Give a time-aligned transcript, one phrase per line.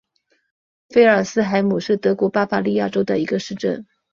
[0.89, 3.85] 菲尔斯海姆是德国巴伐利亚州的一个市镇。